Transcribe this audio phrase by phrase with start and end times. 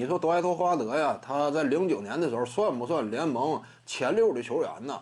[0.00, 4.98] 你说德怀特·霍华德呀，他在零九年的时候算不算联盟前六的球员呢？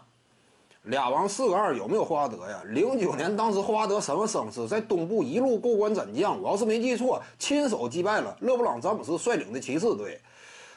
[0.82, 2.60] 俩王四个二有没有霍华德呀？
[2.66, 10.20] 零九年当时霍华德什么声势，在东部一路过关斩将，我要是没记错，亲手击败了勒布朗·詹姆斯率领的骑士队。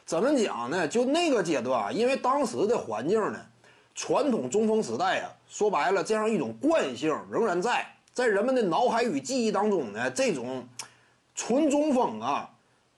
[0.06, 0.88] 怎么讲呢？
[0.88, 3.40] 就那个阶段，因为当时的环境呢，
[3.96, 10.68] 传统中锋时代啊，说白了，这样一种惯性仍然在在人们的脑海与记忆当中呢，这种
[11.34, 12.48] 纯中锋啊。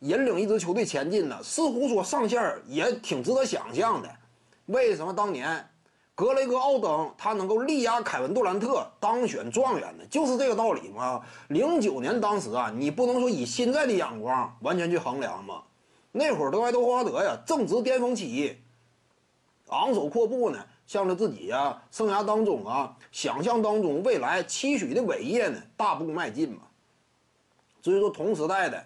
[0.04, 4.10] 引领一支球队前进呢，似乎说上限也挺值得想象的。
[4.66, 5.66] 为什么当年
[6.14, 10.04] 格雷格奥登他能够力压凯文杜兰特当选状元呢？
[10.10, 11.22] 就是这个道理嘛。
[11.48, 15.64] 零九年当时啊，你不能说以现在的眼光完全去衡量嘛。
[16.12, 18.58] 那会儿德怀特霍华德呀正值巅峰期，
[19.70, 26.64] 昂首阔步呢，向着自己呀生涯当中啊想象当中未来期许的伟业呢大步迈进嘛。
[27.82, 28.86] 至于说同时代的。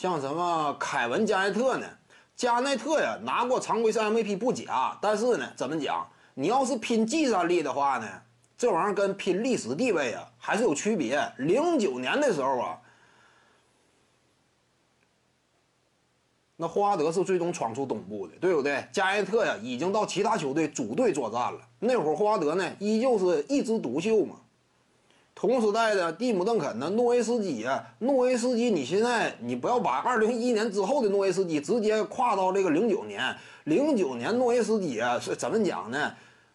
[0.00, 1.86] 像什么凯文加内特呢？
[2.34, 6.08] 加内特呀，拿过常规赛 MVP 不假，但是呢，怎么讲？
[6.32, 8.08] 你要是拼技战力的话呢，
[8.56, 11.20] 这玩意儿跟拼历史地位啊还是有区别。
[11.36, 12.78] 零九年的时候啊，
[16.56, 18.82] 那霍华德是最终闯出东部的，对不对？
[18.90, 21.60] 加内特呀，已经到其他球队组队作战了。
[21.78, 24.36] 那会儿霍华德呢，依旧是一枝独秀嘛。
[25.34, 26.90] 同时代的蒂姆·邓肯呢？
[26.90, 33.34] 诺维斯基啊，诺维斯基，你现在你不要把二零一一年之后的诺维斯基直接跨到这个零九年。
[33.64, 36.12] 零九年诺维斯基啊，是怎么讲呢？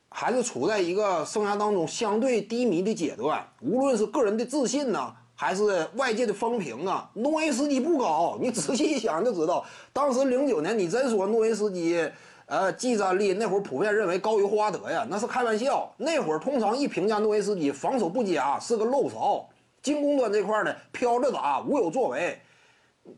[0.09, 3.43] 还是处在一个生涯当中相对低迷的阶段。
[3.61, 8.37] 无论是个人的自信呢，还是外界的风评啊，诺维斯基不高。
[8.39, 12.07] 你仔细一想就知道，当时零九年你真说诺维斯基。
[12.47, 15.91] 呃，技战力那会儿普遍认为高于霍华德呀，那是开玩笑。
[15.97, 19.49] 那会儿通常一评价诺维斯基防守不佳，是个漏勺，
[19.81, 22.39] 进攻端这块呢飘着打，无有作为，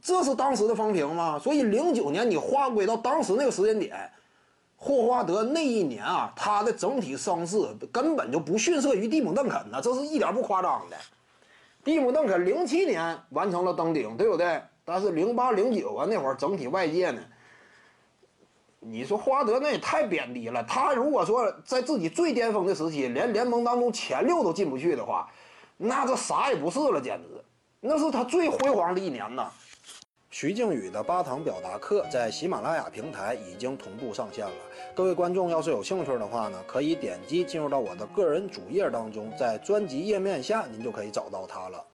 [0.01, 1.37] 这是当时的风评吗？
[1.37, 4.09] 所以零九年你划归到当时那个时间点，
[4.77, 7.57] 霍华德那一年啊，他的整体伤势
[7.91, 10.95] 根本就不逊色于蒂姆·邓肯呐，这是一点不夸张的。
[11.83, 14.61] 蒂姆·邓肯零七年完成了登顶，对不对？
[14.85, 17.21] 但是零八零九啊那会儿整体外界呢。
[18.89, 20.63] 你说霍华德那也太贬低了。
[20.63, 25.29] 他如果说在自己最巅峰的时期，连联盟当中前六都进不去的话，
[25.77, 27.43] 那这啥也不是了，简直，
[27.79, 29.49] 那是他最辉煌的一年呐。
[30.29, 34.53] 徐静宇的八堂表达课在喜马拉雅平台已经同步上线了。
[34.93, 41.83] 各位观众要是有兴趣的话呢，可以点击进入到我的个人主页当中，在专辑页面下您就可以找到它了。